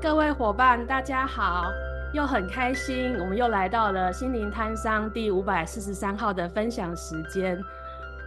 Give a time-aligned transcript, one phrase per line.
[0.00, 1.64] 各位伙伴，大家好，
[2.12, 7.58] 又很开心，我们又来到了心灵摊商第五百四十三号的分享时间。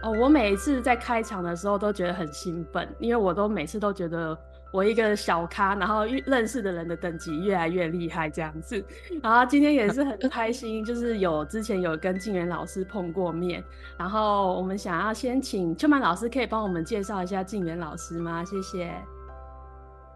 [0.02, 4.36] 哦，我每一次在开场的时候都觉得很兴奋，因为我都每次都觉得
[4.72, 8.84] 我一个小咖，然后认识的人的等级越来越厉害这样子。
[9.22, 13.62] 然后今天也是很开心，就是有之前有跟静原老师碰过面，
[13.96, 18.44] 然后我们想要先请秋曼老师，可以帮我们介绍一下静原老师吗？
[18.44, 18.92] 谢谢。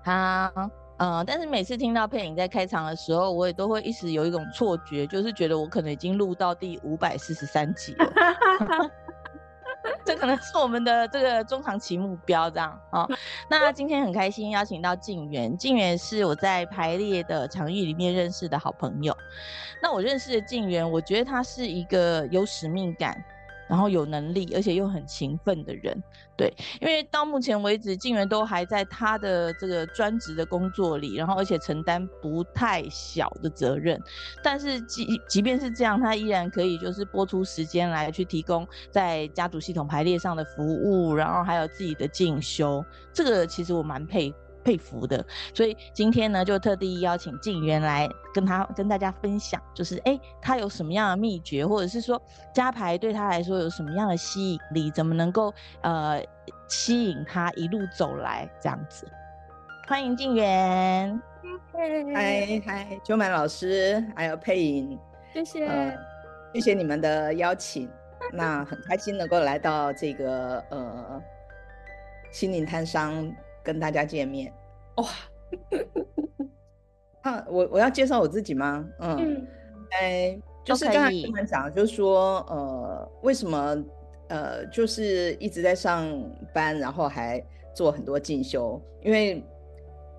[0.05, 0.84] 好。
[0.99, 8.07] 嗯、呃，但是每次听到佩影在开场的时候，我也都会一时有一种错觉，就是觉得我可能已经录到第五百四十三集了。
[10.03, 13.11] 这可能是我们的这个中长期目标，这样啊、哦。
[13.51, 19.15] 那今天很开心邀请到静源，静源是我在排列的场域里面认识的好朋友。
[19.83, 23.23] 那我认识的静源，我觉得他是一个有使命感。
[23.69, 25.97] 然后有能力，而且又很勤奋的人，
[26.37, 34.01] 对，因为到目前为止，静原都还在他的这个专职的工作里，然后而且承担不太小的责任，
[34.43, 52.21] 但是即即便是这样，他依然可以就是拨出时间来去提供在家族系统排列上的服务，然后还有自己的进修，这个其实我蛮佩服佩服的，所以今天呢，就特地邀请静原来跟他跟大家分享，就是哎、欸，他有什么样的秘诀，或者是说
[52.55, 56.21] 加牌对他来说有什么样的吸引力，怎么能够呃
[56.67, 59.07] 吸引他一路走来这样子？
[59.87, 61.21] 欢迎静原，
[62.15, 64.99] 嗨嗨，秋满老师还有配音，
[65.33, 65.95] 谢谢、呃，
[66.55, 67.87] 谢谢你们的邀请，
[68.33, 71.23] 那很开心能够来到这个呃
[72.33, 73.31] 心灵摊商。
[73.65, 74.53] 跟大家见面，
[74.97, 75.09] 哇！
[77.23, 78.87] 啊，我我要介绍我自己吗？
[79.01, 79.47] 嗯，
[79.93, 83.83] 哎、嗯，就是刚才你们讲，就是说，呃，为什么
[84.29, 86.07] 呃，就是一直在上
[86.53, 87.43] 班，然后还
[87.75, 88.79] 做很多进修？
[89.01, 89.43] 因为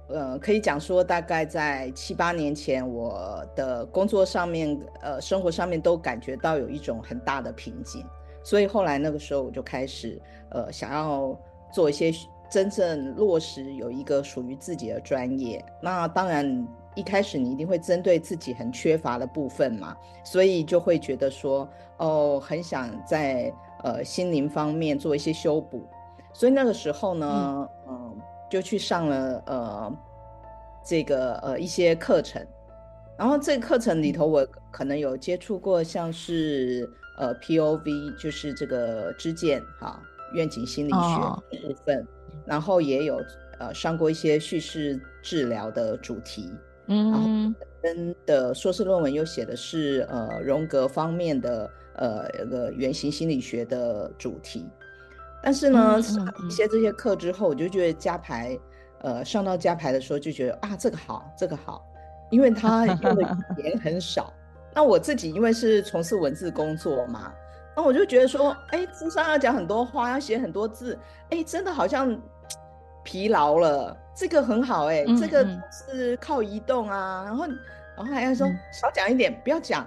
[0.08, 8.03] 呃，可以讲说，大概在七八年前，我的工作上面，呃，生活上面都感觉到有一种很大的瓶颈，
[8.44, 10.19] 所以后来那个时候我就开始，
[10.50, 11.40] 呃，想要
[11.72, 12.12] 做一些。
[12.50, 21.67] 真正落实有一个属于自己的专业，那当然一开始你一定会针对自己很缺乏的部分嘛，所以就会觉得说，
[21.97, 23.51] 哦，很想在
[23.83, 25.85] 呃心灵方面做一些修补，
[26.33, 28.16] 所以那个时候呢，嗯，呃、
[28.50, 29.94] 就去上了呃
[30.85, 32.45] 这个呃一些课程，
[33.17, 40.00] 然后这个课程里头我可能有接触过像是呃 POV，就是这个知见哈
[40.33, 42.01] 愿景心理学部分。
[42.01, 42.07] 哦
[42.46, 43.22] 然后也有
[43.59, 46.51] 呃上过一些叙事治疗的主题，
[46.88, 47.29] 嗯，然后
[47.81, 54.68] 跟的硕士论文又写的是呃荣格方面的呃一个原型心理学的主题，
[55.44, 58.57] 但是呢上一些这些课之后，我就觉得加排
[59.01, 61.85] 呃上到加排的时候就觉得啊这个好这个好，
[62.31, 63.22] 因为他用的
[63.57, 64.34] 语言很少，
[64.75, 67.34] 那我自己因为是从事文字工作嘛。
[67.75, 70.97] 那我就觉得说，哎，咨商要讲很多话，要写很多字，
[71.30, 72.19] 哎，真的好像
[73.03, 73.96] 疲劳了。
[74.16, 77.46] 这个很好，哎，这个是靠移动啊，然后，
[77.97, 79.86] 然后还要说少讲一点，不要讲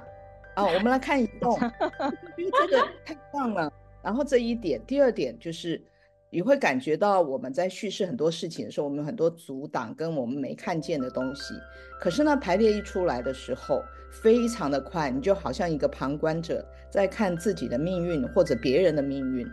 [0.54, 1.58] 啊，我们来看移动，
[2.36, 3.72] 因为这个太棒了。
[4.02, 5.82] 然后这一点，第二点就是。
[6.30, 11.54] 你会感觉到我们在叙事很多事情的时候，我们有很多阻挡跟我们没看见的东西。
[11.98, 19.46] 可是呢，排列一出来的时候，非常的快，你就好像一个旁观者在看自己的命运或者别人的命运。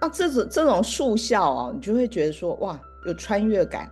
[0.00, 3.90] 那这种这种速效啊，你就会觉得说哇，有穿越感。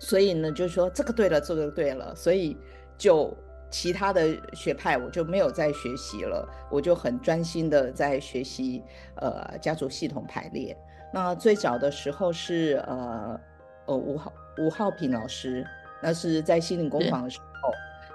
[0.00, 2.12] 所以呢，就说这个对了，这个对了。
[2.14, 2.56] 所以
[2.98, 3.32] 就
[3.70, 8.82] 其他的学派我就没有再学习了，我就很专心的在学习
[9.16, 10.76] 呃家族系统排列。
[11.14, 13.40] 那最早的时候是呃
[13.86, 15.64] 呃吴浩吴浩平老师，
[16.02, 17.72] 那是在心灵工坊的时候，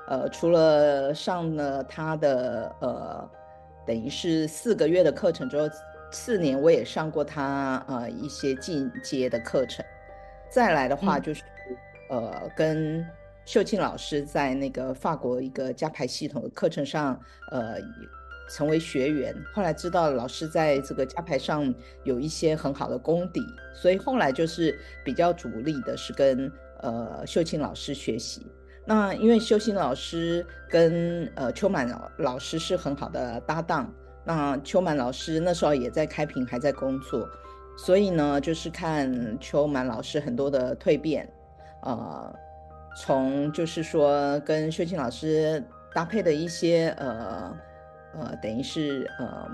[0.10, 3.32] 呃，除了上了他的呃
[3.88, 5.66] 等于是四个月的课程之后，
[6.12, 9.85] 次年我也上过他呃一些进阶的课程，
[10.50, 11.41] 再来的话就是、
[12.12, 13.08] 嗯、呃跟
[13.46, 17.18] 秀庆老师在那个法国一个加牌系统的课程上
[17.52, 17.78] 呃。
[18.49, 21.72] 成为学员，后来知道老师在这个家排上
[22.03, 23.41] 有一些很好的功底，
[23.75, 26.51] 所以后来就是比较主力的是跟
[26.81, 28.46] 呃秀清老师学习。
[28.85, 31.87] 那因为秀清老师跟呃秋满
[32.17, 33.93] 老师是很好的搭档，
[34.25, 37.29] 那秋满老师那时候也在开平还在工作，
[37.78, 41.31] 所以呢就是看秋满老师很多的蜕变，
[41.84, 42.35] 呃，
[42.97, 45.63] 从就是说跟秀清老师
[45.93, 47.55] 搭配的一些呃。
[48.17, 49.47] 呃，等于是呃，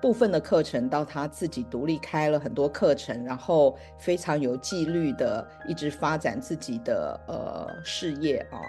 [0.00, 8.60] 部分的课程到他自己独立开了很多课程，然后非常有纪律的一直发展自己的呃事业啊。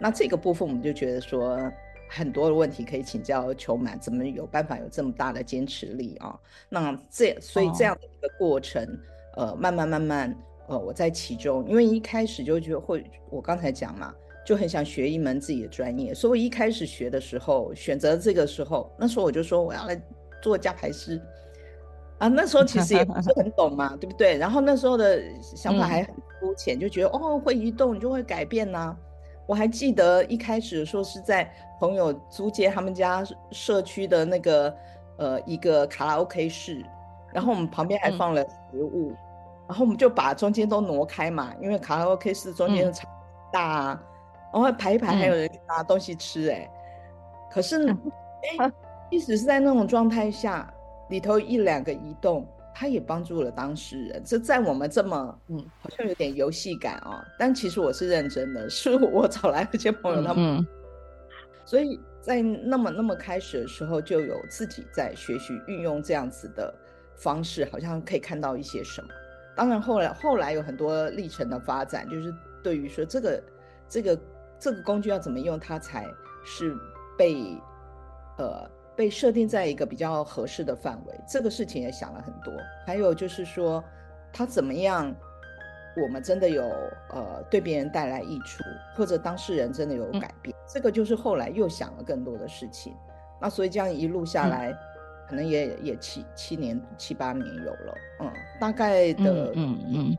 [0.00, 1.58] 那这个部分我们就觉得说
[2.08, 6.38] 很多的问题可以请教球满，怎么有办法有这么大的坚持力啊？
[6.68, 8.82] 那这所以这样的一个过程，
[9.36, 10.36] 哦、呃，慢慢慢慢
[10.68, 14.14] 呃，我在其中，因为一开始就觉得会，我刚才讲嘛，
[14.50, 20.00] 就很想学一门自己的专业，所以我一开始学的时候，选择这个时候，那时候我就说我要来。
[20.42, 21.20] 做家排师
[22.16, 24.38] 啊，那时候其实也不是很懂嘛， 对不对？
[24.38, 28.96] 然后那时候的想法还很肤浅，嗯、就觉得哦，会移动你就会改变呐、啊。
[29.46, 34.74] 我还记得一开始说是在朋友租借他们家社区的那个
[35.18, 36.82] 呃一个卡拉 OK 室，
[37.34, 38.42] 然后我们旁边还放了
[38.72, 39.16] 食物，嗯、
[39.68, 43.06] 然后我们就把中间都挪开嘛，因为卡拉 OK 室中间的场
[43.52, 44.09] 大啊，嗯、
[44.52, 46.70] 然后排一排还有人拿东西吃哎、
[47.52, 47.96] 可是哎。
[48.58, 48.72] 嗯
[49.10, 50.72] 即使是在那种状态下，
[51.08, 54.22] 里头一两个移动，他也帮助了当事人。
[54.24, 57.24] 这在我们这么，嗯，好像有点游戏感啊、哦。
[57.36, 60.66] 但其实我是认真的，是我找来那些朋友他们，嗯嗯、
[61.64, 66.72] 所以在那么那么开始的时候，就有自己在学习运用这样子的
[67.16, 69.08] 方式，好像可以看到一些什么。
[69.56, 72.32] 当然后来后来有很多历程的发展，就是
[72.62, 73.42] 对于说这个
[73.88, 74.16] 这个
[74.60, 76.06] 这个工具要怎么用，它才
[76.44, 76.76] 是
[77.18, 77.56] 被
[78.38, 78.70] 呃。
[78.96, 82.52] 被设定在一个比较合适的范围，这个事情也想了很多。
[82.84, 83.82] 还有就是说，
[84.30, 85.14] 他怎么样，
[85.96, 86.64] 我们真的有
[87.08, 88.62] 呃对别人带来益处，
[88.94, 92.94] 或者当事人真的有改变，嗯、这个就是后来又想了更多的事情。
[93.40, 94.78] 那所以这样一路下来，嗯、
[95.30, 98.30] 可能也也七七年七八年有了，嗯，
[98.60, 100.18] 大概的，嗯嗯嗯，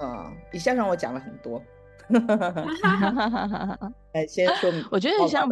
[0.00, 1.62] 嗯，一下让我讲了很多，
[4.14, 5.48] 哎，先说，我觉得像。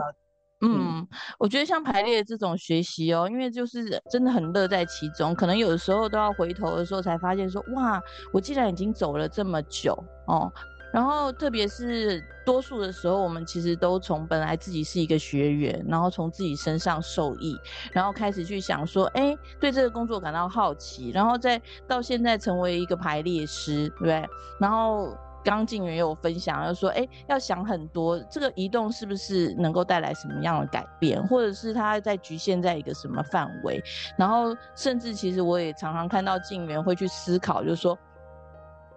[0.63, 1.07] 嗯，
[1.39, 8.01] 我觉得像排列这种学习哦，因为就是真的很乐在其中，可能有的时候都要回头的时候才发现说，哇，
[8.33, 9.95] 我既然已经走了这么久
[10.27, 10.51] 哦，
[10.95, 17.55] 然后特别是多数的时候，我们其实都从本来自己是一个学员，然后从自己身上受益，
[17.93, 24.27] 然后开始去想说，哎，对这个工作感到好奇，然后再到现在成为一个排列师，对不对？
[24.59, 25.15] 然后。
[25.47, 33.81] 刚静原也有分享，就说，哎，要想很多，这个移动是不是能够带来什么样的改变，或者是它在局限在一个什么范围？
[34.19, 37.97] 然后，甚至其实我也常常看到静原会去思考，就是说，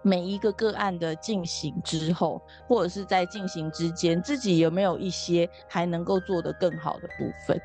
[0.02, 7.62] 每一个个案的进行之后，或者是在进行之间，自己有没有一些还能够做得更好的部分？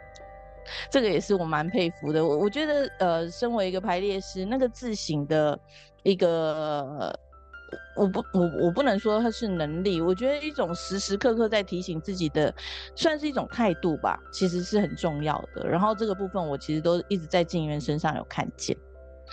[0.91, 2.23] 这个也是我蛮佩服的。
[2.23, 5.59] 我我觉得，呃，身为一个排列师，那个自省的
[6.03, 7.19] 一个。
[7.95, 12.53] 我不，我我不能说它是能力，我觉得一种时时刻刻在提醒自己的，
[12.95, 15.67] 算是一种态度吧，其实是很重要的。
[15.67, 18.75] 然后这个部分我其实都一直在静源身上有看见。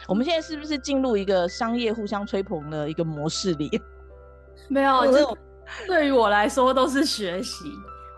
[0.09, 3.81] 我们现在是不是进入一个商业互相吹捧的一个模式里？
[4.69, 5.37] 没有，这
[5.87, 7.65] 对于我来说都是学习。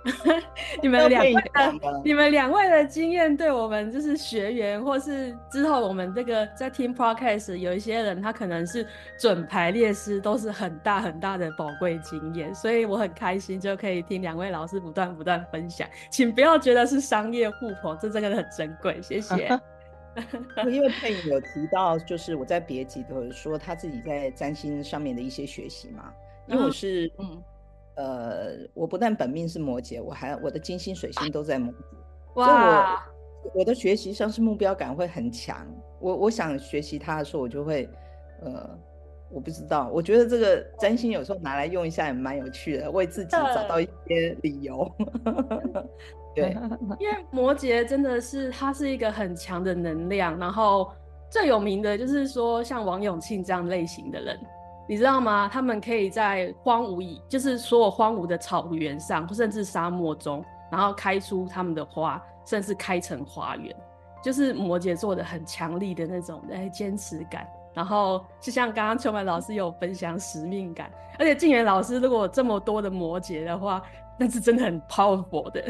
[0.82, 8.86] 你们两位的，你们两位的经验对我们就是学员，或是之后我们这个在听 podcast 有一些人，他可能是
[9.18, 19.58] 准排列师，都是很大很大的宝贵经验，所以我很开心就可以听两位老师不断不断分享，请不要觉得是商业互捧，这真的很珍贵，谢谢。
[20.70, 26.12] 因为佩影有提到，就是我在别集都有说他自己在占星上面的一些学习嘛，
[26.46, 27.42] 因为我是嗯。
[27.96, 31.76] 呃，我不但本命是摩羯，我还我的金星、水星都在摩羯，
[32.34, 32.58] 哇所以
[33.44, 35.66] 我我的学习上是目标感会很强。
[36.00, 37.88] 我我想学习它的时候，我就会，
[38.42, 38.68] 呃，
[39.30, 44.90] 我不知道，我觉得这个占星有时候拿来用一下也蛮有趣的，为自己找到一些理由。
[46.34, 46.56] 对，
[46.98, 50.90] 因为摩羯真的是它是一个很强的能量，然后
[51.30, 54.38] 最有名的就是说像王永庆这样类型的人。
[54.86, 55.48] 你知道吗？
[55.52, 63.74] 他们可以在荒芜以，就是所有荒芜的草原上，甚至沙漠中，然后开出他们的花，甚至开成花园。
[64.22, 67.46] 就是摩羯座的很强力的那种哎坚持感。
[67.74, 73.82] 然后就像刚刚秋满老师有分享使命感，而且静原老师如果有这么多的摩羯的话，
[74.18, 75.64] 那是真的很 powerful 的。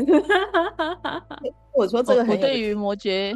[1.73, 3.33] 我说这个很我对于摩羯。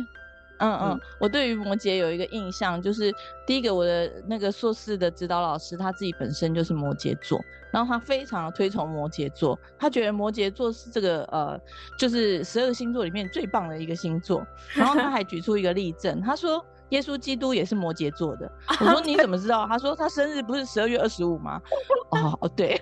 [0.58, 3.12] 嗯嗯，我对于摩羯有一个印象，就是
[3.46, 11.60] 第一个我的那个硕士的指导老师，他自己本身就是摩羯座，然后他非常推崇摩羯座，他觉得摩羯座是这个呃，
[11.98, 18.50] 就是十二星座里面最棒的一个星座， 然后他还举出一个例证，他说耶稣基督也是摩羯座的，
[18.80, 19.66] 我说你怎么知道？
[19.66, 21.60] 他说他生日不是十二月二十五吗？
[22.10, 22.80] 哦哦，对，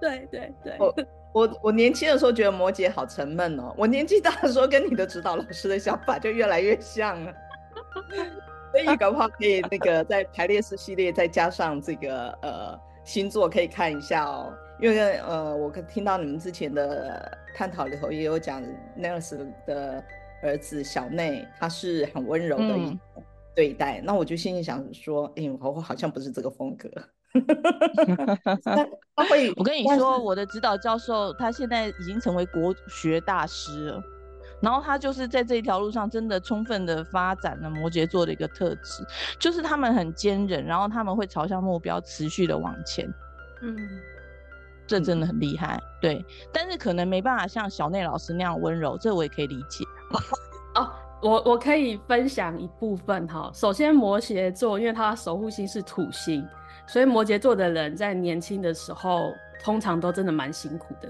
[0.00, 0.76] 对对对。
[1.36, 7.34] 我我年轻的时候觉得摩羯好沉闷哦，我年纪大的时候跟你的指导老师的想法就越来越像了。
[8.72, 14.50] 所以搞不好可以那个在排列式系列再加上这个呃星座，可以看一下哦。
[14.80, 18.62] 因为呃，我听到你们之前的探讨里头也有讲
[18.98, 20.02] Nels 的
[20.42, 22.98] 儿子小内，他是很温柔的一
[23.54, 24.00] 对待。
[24.00, 26.90] 嗯、那我就心里想说，哎、欸，我好像不是这个风格。
[29.16, 34.02] 他会，我跟你说，我的指导教授他现在已经成为国学大师了。
[34.62, 39.06] 然后他就是在这一条路上，真的充分的发展了摩羯座的一个特质，
[39.38, 43.06] 就是他们很坚韧，然后他们会朝向目标，持续的往前。
[43.60, 43.76] 嗯，
[44.86, 45.78] 这真的很厉害。
[46.00, 49.84] 对，但是可能没办法像小内老师那样温柔，这我也可以理解。
[50.74, 50.90] 哦，
[51.20, 53.50] 我我可以分享一部分哈。
[53.52, 56.42] 首先，摩羯座因为他守护星是土星，
[56.86, 61.08] 所以摩羯座的人在年轻的时候，通常都真的蛮辛苦的。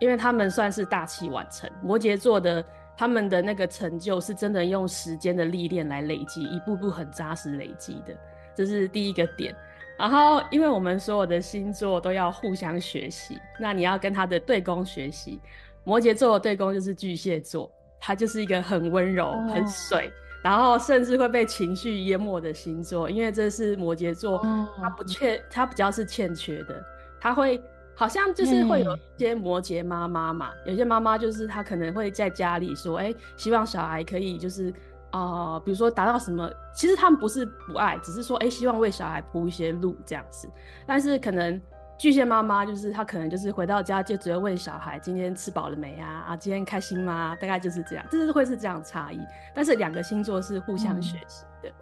[0.00, 2.62] 因为他们算是大器晚成，摩羯座的
[2.96, 8.14] 他们的那个成就是真的用时间的历练来累积，一步步很扎实累积的，
[8.54, 9.54] 这是第一个点。
[9.96, 15.40] 然后，因为我们所有的星座都要互相学习，那你要跟他的对宫学习。
[15.84, 20.12] 摩羯座的对宫就是巨蟹座，他就是一个很温柔、很水，
[20.44, 24.38] 然后甚至会被情绪淹没的星座，因为这是摩羯座，
[24.76, 26.80] 它不缺，它比较是欠缺的，
[27.18, 27.60] 它会。
[27.96, 34.68] 好像就是会有一些摩羯妈妈嘛，嗯、有些妈妈就是她可能会在家里说，哎、欸，希望小孩可以就是
[35.12, 40.50] 啊、呃，比如说达到什么，其实他们不是不爱，只是说，哎、欸，希望为小孩铺一些路这样子。
[40.84, 41.62] 但是可能
[41.96, 47.36] 巨蟹妈妈就是她可能就是回到家就只会问小孩今天吃饱了没啊，啊，今天开心吗？
[47.40, 49.20] 大概就是这样，就是会是这样差异。
[49.54, 51.68] 但是两个星座是互相学习的。
[51.68, 51.72] 嗯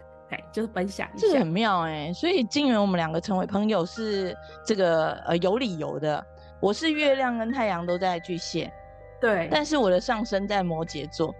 [0.51, 6.25] 就是分享一下，这个很妙哎、欸，所以金元我们两个成为朋友是这个呃有理由的。
[6.59, 8.73] 我是月亮跟太阳都在巨蟹，
[9.21, 11.35] 对，但是我的上升在摩羯座。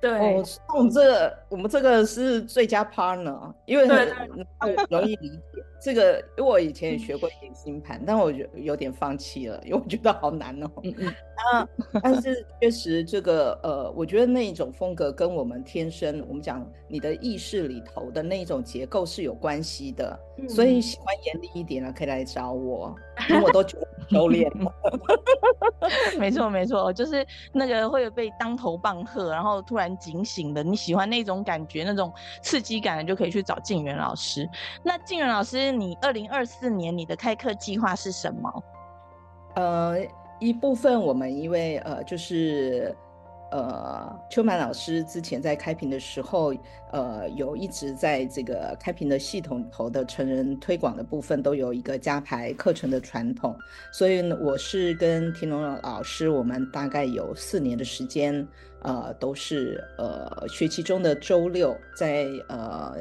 [0.00, 0.44] 对，哦，
[0.76, 4.08] 我们这个我们这个是最佳 partner，因为很
[4.90, 5.64] 容易理解。
[5.86, 10.68] 这个，因为我以前也学过一点星盘，但我有有点放弃了，因为我觉得好难哦。
[10.82, 11.14] 嗯嗯。
[11.52, 11.68] 啊，
[12.02, 20.18] 但是确实这个呃，我觉得那一种风格跟我们天生，我们讲你的意识里头的那一种结构是有关系的。
[20.38, 22.94] 嗯、所以喜欢严厉一点的可以来找我，
[23.28, 24.72] 因为我都觉得收敛了。
[26.18, 32.10] 没错没错，就是那个会被当头棒喝，然后突然警醒的，你喜欢那种感觉，那种
[32.42, 34.48] 刺激感的，就可以去找静原老师。
[34.82, 38.64] 那静原老师，你二零二四年你的开课计划是什么？
[39.54, 39.98] 呃。
[40.38, 42.94] 一部分我们因为呃就是
[43.50, 46.52] 呃秋满老师之前在开屏的时候，
[46.92, 53.56] 呃有一直在这个开屏的系统头的成人推广的部分都有一个加排课程的传统，
[53.90, 58.46] 所以呢我是跟田龙老师，我们大概有四年的时间，
[58.82, 62.94] 呃都是呃学期中的周六在呃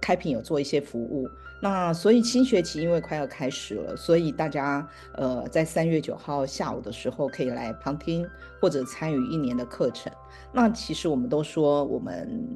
[0.00, 1.28] 开平有做一些服务。
[1.58, 8.28] 那所以新学期因为快要开始了，所以大家呃在三月九号下午的时候可以来旁听
[8.60, 10.12] 或者参与一年的课程。
[10.52, 12.46] 那其实我们都说我们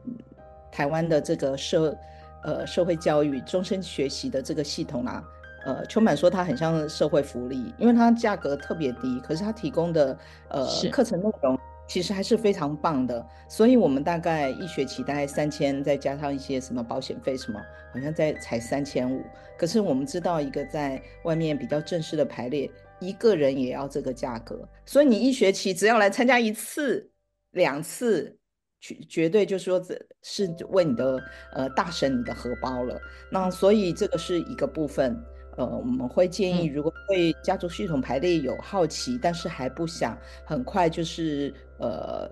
[0.70, 1.96] 台湾的这个社
[2.44, 5.24] 呃社会教育终身学习的这个系统啊，
[5.64, 10.16] 呃秋满说它很像社会福利，因为它价格特别低，可是它提供的
[10.48, 11.58] 呃课程内容。
[11.90, 17.60] 其实还是非常棒的，所以我们大概一学期大概三千，再加上一些什么保险费什么，
[17.92, 19.20] 好像在才三千五。
[19.58, 22.70] 可是我们知道，一个在外面比较正式的排列，
[23.00, 27.10] 一个人也要这个价格，所以你一学期只要来参加一次、
[27.50, 28.38] 两次，
[28.80, 31.20] 绝绝对就是说这是为你的
[31.54, 32.96] 呃大省你的荷包了。
[33.32, 35.20] 那所以这个是一个部分。
[35.60, 42.26] 呃，我们会建议，如果对家族系统排列有好奇，嗯、但是还不想很快就是呃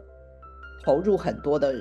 [0.83, 1.75] 投入很多的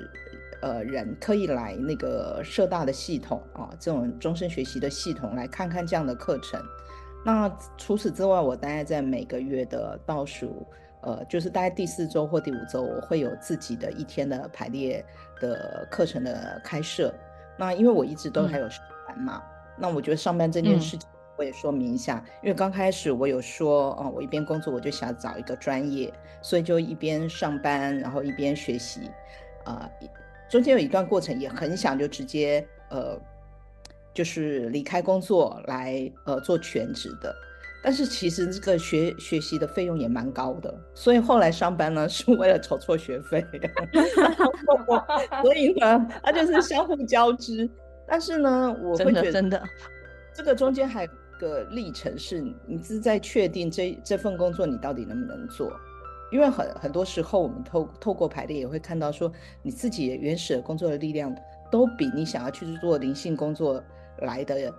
[0.60, 6.62] 呃人，可以来那个社大的系统啊，这种终身学习的系统来看看这样的课程。
[7.24, 10.66] 那除此之外，我大概在每个月的倒数，
[11.00, 15.02] 呃，就是大概第四周或第五周，我会有自己的一天的排列
[15.40, 17.10] 的课程的开设。
[17.56, 21.08] 那因为我一直都还有上班嘛，嗯、那我觉得上班这件事情。
[21.38, 29.02] 嗯我也说明一下，因为刚开始我有说，哦，我一边工作我就想找一个专业，所以就一边上班，然后一边学习，
[29.64, 30.08] 啊、呃，
[30.50, 33.16] 中间有一段过程也很想就直接呃，
[34.12, 37.32] 就是离开工作来呃做全职的，
[37.84, 43.46] 但是其实这个学学习的费用也蛮高的，所以后来上班呢 是为了筹措学费，
[45.40, 47.70] 所以呢它就是相互交织，
[48.08, 49.62] 但是呢我会觉得真的
[50.34, 51.08] 这个中间还。
[51.38, 55.72] 个历程是你是在确定这这份工作你到底能不能做，
[56.30, 61.34] 因为很很多时候我们透透过排列也会看到说你自己原始的工作的力量
[61.70, 63.82] 都比你想要去做灵性工作
[64.18, 64.72] 来的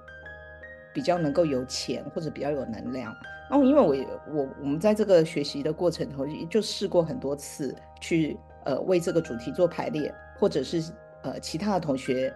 [0.94, 3.16] 比较能够有钱或者比较有能量。
[3.50, 10.92] 那因为我我我们在这个学习的过程中就试过很多次去呃为这个主题做排列，或者是
[11.24, 12.34] 呃其他的同学。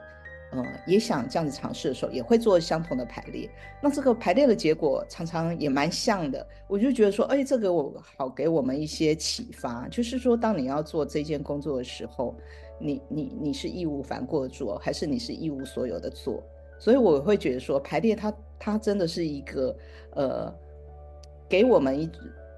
[0.53, 3.49] 呃，也想这样子尝试的时候，也会做相同的排列。
[3.81, 6.45] 那这个排列的结果常常也蛮像的。
[6.67, 12.35] 我就觉得说，哎，这个我好给我们一些启发，就是说，当你要做这件工作的时候，
[12.79, 16.43] 你你你是义无反顾的做，还是你是一无所有的做？
[16.77, 19.75] 所以我会觉得说，排列它它真的是一个
[20.11, 20.53] 呃，
[21.49, 22.07] 给我们一，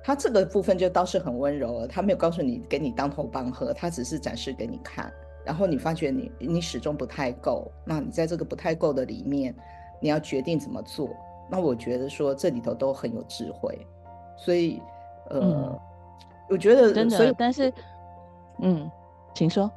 [0.03, 5.13] 它这个部分就倒是很温柔了，它没有告诉你给你当头棒喝，它只是展示给你看。
[5.45, 9.55] 然后你发觉你你始终不太够，那你在这个不太够的里面，
[9.99, 11.09] 你要决定怎么做。
[11.47, 13.87] 那我觉得说这里头都很有智慧，
[14.35, 14.81] 所以
[15.29, 15.79] 呃，嗯、
[16.49, 17.71] 我觉得真的，所以但是
[18.59, 18.89] 嗯，
[19.35, 19.69] 请说，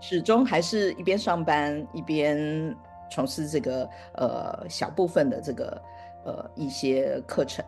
[0.00, 2.76] 始终还是一边上班一边
[3.10, 5.82] 从事这个呃小部分的这个
[6.26, 7.64] 呃一些课程。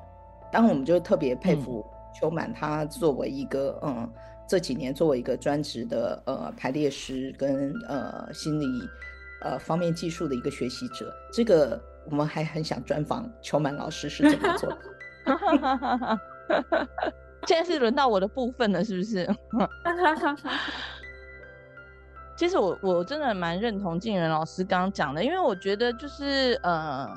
[0.53, 1.83] 当然我们就特别佩服
[2.15, 3.97] 秋满，他作为一个嗯。
[3.99, 4.13] 嗯
[4.49, 8.67] 这几年作为一个专职的呃排列师跟呃心理
[9.43, 14.79] 呃方面技术的一个学习者，这个我们还很想专访秋满老师是怎么做的。
[17.47, 19.27] 现在是轮到我的部分了，是不是？
[22.37, 27.09] 其实我我真的蛮认同静仁老师刚刚讲的，因为我觉得就是呃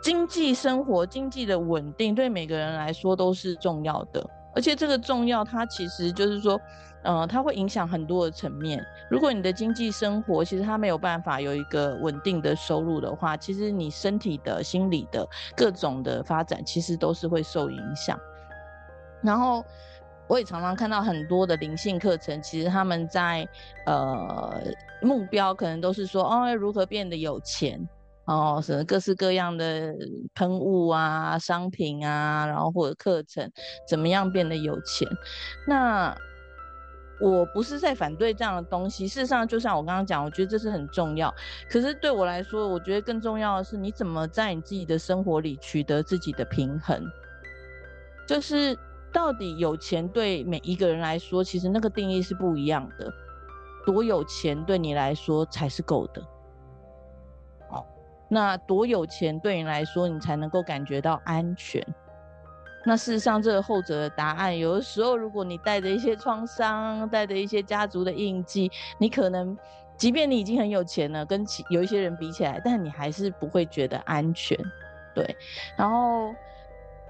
[0.00, 4.24] 经济生活经济的稳定对每个人来说都是重要的。
[4.54, 6.60] 而且这个重要，它其实就是说，
[7.02, 8.84] 呃，它会影响很多的层面。
[9.10, 18.18] 如果你的经济生活其实它没有办法有一个稳定的收入的话，其实你身体的、心理的各种的发展，其实都是会受影响。
[19.22, 19.64] 然后，
[20.28, 23.46] 我也常常看到很多的灵性课程，其实他们在
[23.86, 24.62] 呃
[25.00, 27.88] 目标可能都是说，哦，如何变得有钱。
[28.32, 29.94] 哦，什么各式各样的
[30.34, 33.50] 喷雾啊、商品啊，然后或者课程，
[33.86, 35.08] 怎么样变得有钱？
[35.66, 36.16] 那
[37.20, 39.06] 我不是在反对这样的东西。
[39.06, 41.32] 事实上，就像我刚刚讲，我觉得这是很重要。
[41.70, 47.00] 可是对我来说，我觉得更重要的是，你怎么在你自己的生活里取得自己的平衡？
[48.26, 48.76] 就是
[49.12, 53.12] 到底有钱对每一个人来说，其实那个定义是不一样的。
[53.84, 56.22] 多有钱对你来说才是够的？
[58.34, 61.86] 那多有钱对你来说，你才能够感觉到安全？
[62.82, 69.54] 那事实上，这个后者的答案，有的时候，如果你带着一些创伤，带着一些家族的印记，你可能，
[69.98, 74.58] 即便你已经很有钱了，跟有一些人比起来，但你还是不会觉得安全。
[75.14, 75.36] 对，
[75.76, 76.34] 然后。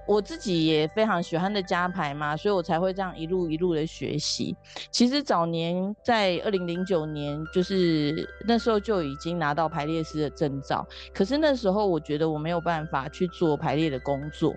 [0.07, 4.57] 我自己也非常喜欢的家排嘛，所以我才会这样一路一路的学习。
[4.91, 14.53] 其实早年在二零零九年，就是那时候就已经拿到排列师的证照，可是那时候我觉得我没有办法去做排列的工作。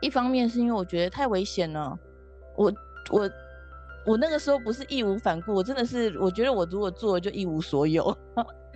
[0.00, 1.98] 一方面是因为我觉得太危险了，
[2.54, 2.72] 我
[3.10, 3.30] 我
[4.06, 8.16] 我那个时候不是义无反顾，我真的是我觉得我如果做了就一无所有。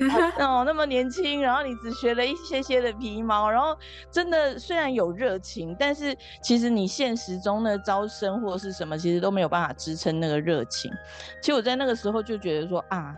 [0.38, 3.76] 哦，那么年轻，然后你只学了一些些的皮毛，然后
[4.10, 10.90] 真的虽然有热情，但是其实你现实中的招生或是什么，其实都没有办法支撑那个热情。
[11.40, 13.14] 其实我在那个时候就觉得说啊，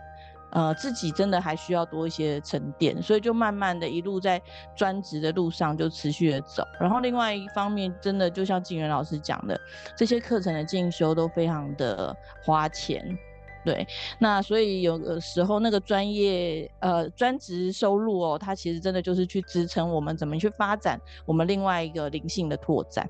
[0.51, 4.41] 呃，自己真的还需要多一些沉淀，所以就慢慢的一路在
[4.75, 6.63] 专职的路上就持续的走。
[6.79, 9.59] 然后另外一方面，真的就像静源老师讲的，
[9.95, 13.17] 这些课程的进修都非常的花钱。
[13.65, 13.87] 对，
[14.19, 23.09] 那所以有的时候那个专业呃专职收入哦，它其实真的就是去支撑我们怎么去发展我们另外一个灵性的拓展。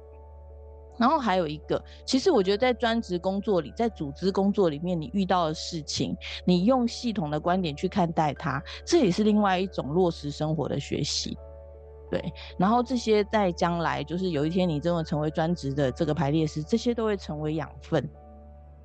[0.95, 11.35] 然后还有一个，其实我觉得在专职工作里，在组织工作里面，你遇到的事情，你用系统的观点去看待它，这也是另外一种落实生活的学习。
[12.11, 12.23] 对，
[12.59, 18.07] 然后这些在将来就是有一天你真的成为专职的这个排列师，这些都会成为养分。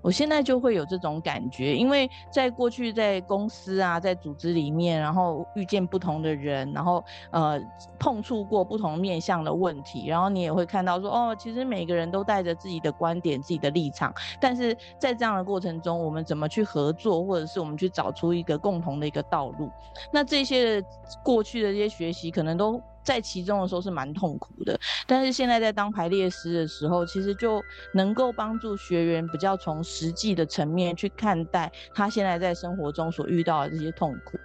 [0.01, 7.61] 我现在就会有这种感觉，因为在过去在公司啊，在组织里面，然后遇见不同的人，然后呃
[7.99, 19.69] 碰触过不同面向的问题，然后你也会看到说，哦，其实每个人都带着自己的观点、自己的立场，但是在这样的过程中，我们怎么去合作，或者是我们去找出一个共同的一个道路？
[20.13, 20.83] 那这些
[21.23, 22.81] 过去的这些学习，可能都。
[23.09, 27.63] 在其中的时候是蛮痛苦的，但是现在在当排列师的时候，其实就
[27.95, 34.39] 能够帮助学员比较从实际的层面去看待他现在在生活中所遇到的这些痛苦，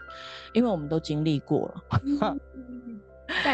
[0.54, 2.38] 因为我们都经历过了，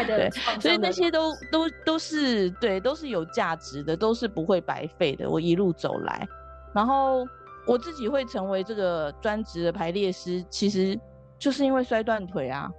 [0.06, 5.28] 对，所以那些都都都是对，都是有价值的，都是不会白费的。
[5.28, 6.28] 我一路走来，
[6.72, 7.26] 然后
[7.66, 10.96] 我自己会成为这个专职的排列师，其实。
[11.40, 12.70] 就是因为摔断腿啊。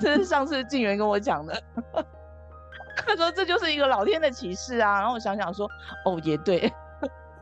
[0.00, 1.62] 这是上次静媛跟我讲的，
[3.06, 4.98] 他说这就是一个老天的启示啊。
[4.98, 5.68] 然后我想想说，
[6.04, 6.72] 哦，也对。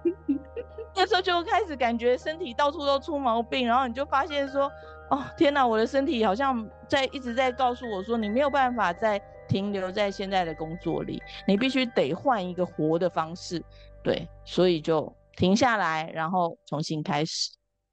[0.94, 4.70] 那时候就开始感觉身体到处都出毛病，然后你就发现说，
[5.10, 9.18] 哦，天哪，我的身体好像在一直在告诉我说，你没有办法再
[9.48, 13.62] 停留在现在的工作里，你必须得换一个活的方式。
[14.02, 17.50] 对，所以就停下来，然后重新开始。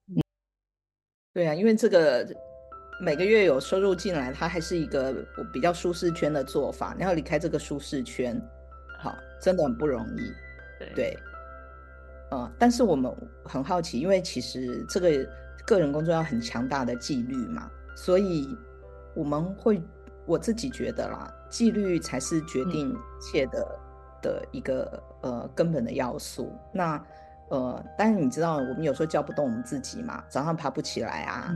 [0.10, 0.21] 嗯，
[1.34, 2.27] 对啊，因为这个。
[2.99, 5.13] 每个月有收入进来，它还是一个
[5.51, 6.93] 比较舒适圈的做法。
[6.97, 8.39] 你要离开这个舒适圈，
[8.99, 10.32] 好，真的很不容易。
[10.79, 11.19] 对，对，
[12.32, 15.27] 嗯，但是我们很好奇，因为其实这个
[15.65, 18.58] 个人工作要很强大的纪律嘛，所以
[19.15, 19.82] 我们会，
[20.25, 26.51] 我自己觉得啦，纪律才是决定一切的、嗯、的一个呃根本的要素。
[26.73, 27.03] 那
[27.49, 31.53] 呃，但是你知道，我们有时候叫不动我们自己嘛，早上爬不起来啊。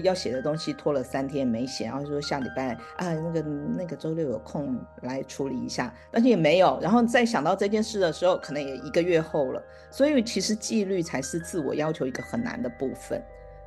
[0.00, 3.42] 要写的东西拖了三天没写，然后说下礼拜啊，那个
[3.76, 6.78] 那个周六有空来处理一下，但是也没有。
[6.80, 9.62] 然后再想到这件事的时候，可能也一个月后了。
[9.90, 13.22] 所以其实纪律才是自我要求一个很难的部分。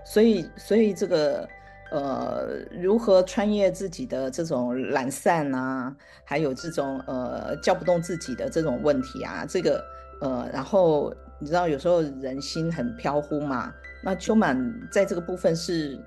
[0.05, 1.47] 所以，所以这个
[1.91, 9.83] 呃，如何穿越自己的这种懒散啊，还有这种呃叫不动自己的这种问题啊，这个
[10.21, 13.73] 呃，然后你知道有时候人心很飘忽嘛。
[14.01, 14.57] 那秋满
[14.89, 15.99] 在这个部分是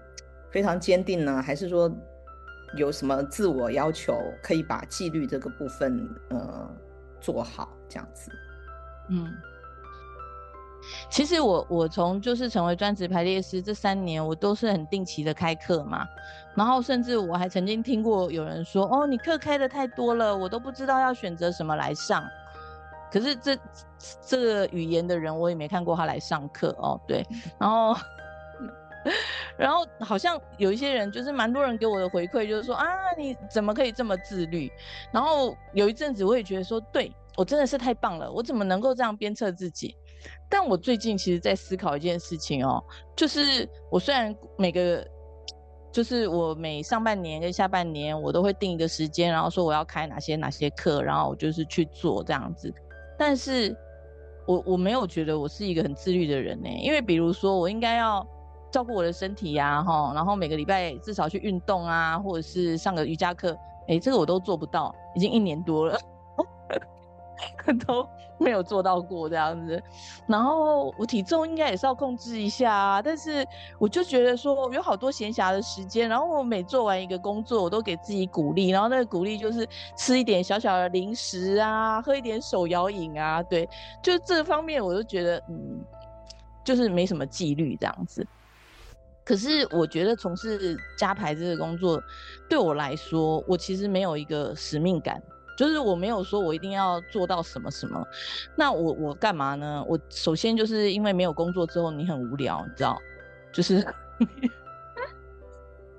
[0.52, 1.90] 非常坚定呢，还是说
[2.76, 6.70] 有什么自我要求，可以把纪律这个部分呃
[7.20, 8.30] 做好这样子？
[9.08, 9.32] 嗯，
[11.10, 16.06] 其实我我从就是成为专职排列师这三年，我都是很定期的开课嘛，
[16.54, 22.24] 然后甚至我还曾经听过有人说，哦，你课开的太多了，我都不知道要选择什么来上。
[23.10, 23.58] 可是这
[24.26, 26.98] 这个语言的人，我也没看过他来上课哦。
[27.06, 27.26] 对，
[27.58, 27.94] 然后
[29.56, 32.86] 然后好像有一些人，就是蛮多人给我的回馈，就是说啊，
[33.16, 34.70] 你怎么可以这么自律？
[35.12, 39.96] 然后有一阵子我也觉得说，对，我真的是太棒了，我怎么能够这样鞭策自己？
[40.48, 42.82] 但我最近其实在思考一件事情哦，
[43.16, 45.04] 就是我虽然每个，
[45.90, 52.72] 就是我每上半年跟下半年，我都会定一个时间，然后说我要开哪些哪些课，然后我就是去做这样子。
[53.18, 53.76] 但是
[54.46, 58.26] 我我没有觉得我是一个很自律的人呢，因为比如说我应该要
[58.72, 63.56] 照顾我的身体呀，哈，然后每个礼拜至少去运动啊，或者是上个瑜伽课，
[63.86, 65.96] 哎，这个我都做不到，已经一年多了。
[67.86, 68.06] 都
[68.38, 69.82] 没有做到过这样子，
[70.26, 73.44] 然后我体重应该也是要控制一下啊，但是
[73.78, 83.68] 我就觉得说有好多闲暇的时间，然后我每做完一个工作，我都给自己鼓励，然后那个鼓励就是吃一点小小的零食啊，喝一点手摇饮啊，对，
[84.00, 85.80] 就这方面我就觉得嗯，
[86.62, 88.24] 就是没什么纪律这样子。
[89.24, 92.02] 可是我觉得从事加牌子的工作
[92.48, 95.22] 对我来说，我其实没有一个使命感。
[95.54, 98.02] 就是我没有说我一定要做到什么什么，
[98.56, 99.84] 那我我干嘛呢？
[99.86, 102.98] 我首先就是因为没有工作之后你很无聊，你知道，
[103.52, 103.86] 就是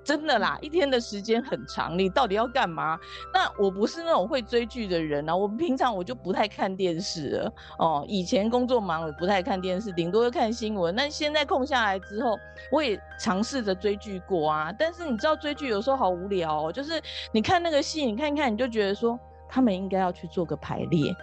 [0.03, 2.99] 真的啦，一天的时间很长，你到底要干嘛？
[3.33, 8.05] 那我不是那种会追剧的人啊，我平常我就不太看电视了哦。
[8.07, 10.93] 以前工作忙，我不太看电视，顶多看新闻。
[10.93, 12.37] 那现在空下来之后，
[12.71, 14.73] 我也尝试着追剧过啊。
[14.77, 19.19] 但是你知道追剧有时候好无聊哦，就是你看那个戏，你看看你就觉得说。
[19.55, 21.15] 他们应该要去做个排列，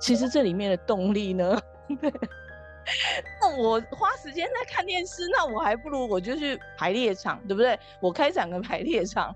[0.00, 1.60] 其实这里面的动力呢，
[3.40, 7.78] 那我花时间在看电视，那我还不如我就去排列场，对不对？
[8.00, 9.34] 我开场跟排列场，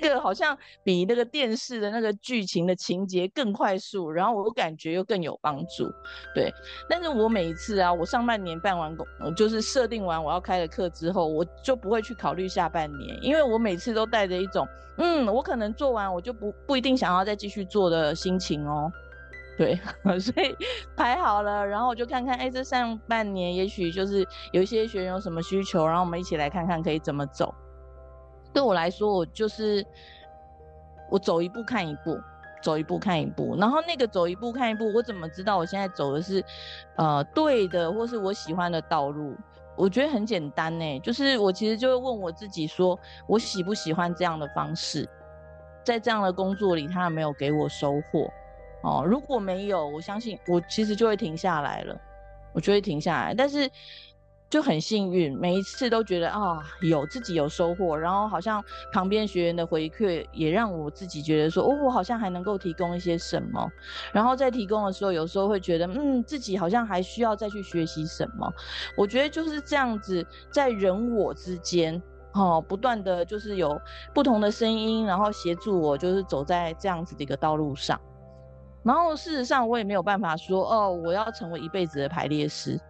[0.00, 5.90] 那个好像比那个电视的那个剧情的情节更快速，然后我感觉又更有帮助，
[6.34, 6.52] 对。
[6.88, 14.66] 但是我每一次啊，我上半年办完工，就是设定完我要开的课之后，我就不会去考虑下半年，因为我每次都带着一种。
[15.02, 18.92] 嗯，我可能做完我就不不一定想要再继续做的心情哦，
[19.60, 19.78] 对，
[20.18, 20.56] 所以
[20.96, 27.54] 排好了，然后我就看看，哎，这上半年也许就是有一些学员有什么需求，然后我们一起来看看可以怎么走。
[28.54, 29.84] 对我来说，我就是
[31.10, 32.18] 我走一步看一步，
[32.62, 36.42] 走一步看一步，然后那个走一步看一步，我怎么知道我现在走的是
[36.96, 39.36] 呃对的，或是我喜欢的道路？
[39.76, 45.06] 我觉得很简单呢，就是我其实就会问我自己说，我喜不喜欢这样的方式，
[45.84, 48.26] 在这样的工作里，他有没有给我收获？
[48.82, 52.00] 哦，如果没有，我相信我其实就会停下来了，
[52.52, 53.70] 我就会停下来，但是。
[54.50, 58.60] 就很幸运，每一次都觉得啊、有自己有收获，然后好像
[58.92, 63.70] 旁边学员的回馈也让我自己觉得说，哦，我好像还能够提供一些什么。
[64.12, 68.52] 然后在提供的时候，有时候会觉得，嗯，自己好像还需要再去学习什么。
[68.96, 73.80] 我觉得就是这样子，在人我之间，哦，不断的就是有
[74.12, 78.00] 不同的声音，然后协助我，就是走在这样子的一个道路上。
[78.82, 82.80] 然后事实上，我也没有办法说，哦，我要成为一辈子的排列师。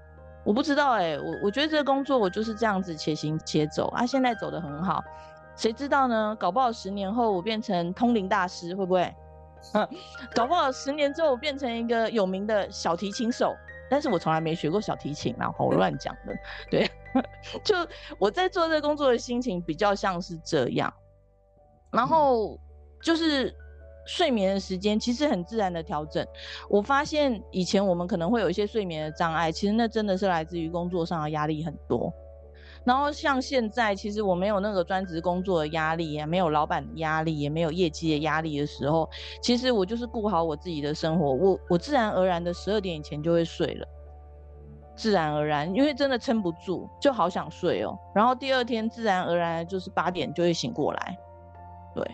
[0.44, 5.02] 我不知道哎、我我觉得这个工作我就是这样子且行且走啊，现在走得很好，
[5.54, 6.34] 谁知道呢？
[6.40, 9.14] 搞不好十年后我变成通灵大师，会不会？
[10.34, 13.54] 搞不好十年之后我变成一个有名的小提琴手，
[13.90, 16.34] 但是我从来没学过小提琴，然后我乱讲的，
[16.70, 16.90] 对，
[17.62, 17.74] 就
[18.18, 20.92] 我在做这个工作的心情比较像是这样，
[21.90, 22.58] 然后
[23.02, 23.54] 就是。
[24.10, 26.26] 睡眠的时间其实很自然的调整。
[26.68, 32.12] 我发现以前我们可能会有一些睡眠的障碍，其实那真的是来自于工作上的压力很多。
[32.82, 39.08] 然后像现在，其实我没有那个专职工作的压力，也没有老板的压力，也没有业绩的压力的时候，
[39.40, 43.86] 其实我就是顾好我自己的生活，我我自然而然的十二点以前就会睡了，
[44.96, 47.96] 自然而然，因为真的撑不住，就好想睡哦。
[48.12, 51.18] 然后第二天自然而然就是八点就会醒过来，
[51.94, 52.04] 对。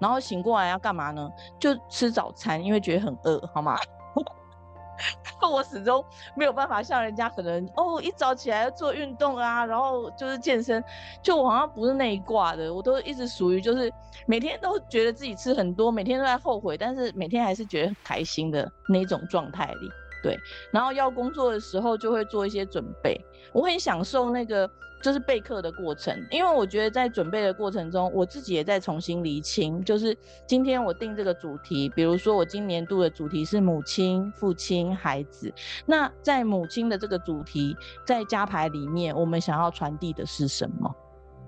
[0.00, 1.30] 然后醒过来要干嘛呢？
[1.58, 3.76] 就吃早餐，因为觉得很饿，好吗？
[5.50, 6.04] 我始终
[6.36, 10.84] 没有办法像人家可能哦，一早起来要做运动啊，然后就是健身，
[11.22, 13.90] 就我好像不是那一挂的，我都一直属于就是
[14.26, 19.90] 每天都觉得自己吃很多，每天都在后悔，但是每天还是觉得很开心的那种状态里。
[20.22, 20.38] 对，
[20.70, 23.18] 然后要工作的时候就会做一些准备，
[23.54, 35.52] 我很享受那个就是备课的过程，因为我觉得在准备的过程中，我自己也在重新厘清，就是今天我定这个主题，比如说我今年度的主题是母亲、父亲、孩子，
[35.86, 40.94] 那在母亲的这个主题，在家牌里面，我们想要传递的是什么？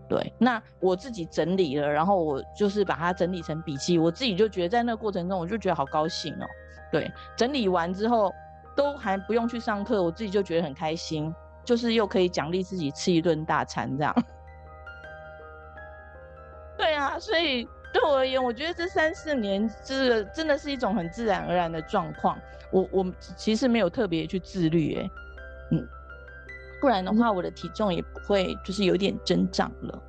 [0.08, 6.46] 对，那我自己整理了，然后我就是把它整理成笔记，我自己就觉得在那个过程中，我就觉得好高兴哦。
[6.90, 8.32] 对，整理完之后。
[8.74, 11.30] 都还不用去上课，我自己就觉得很开心，
[11.64, 14.14] 就是又可以奖励自己吃一顿大餐这样。
[16.76, 22.38] 对啊，所以对我而言，我觉得这三四年这个真的是一种很自然而然的状况。
[22.70, 25.10] 我我其实没有特别去自律，哎，
[25.72, 25.88] 嗯，
[26.80, 30.02] 不然的话我的体重也不会就是有点增长了，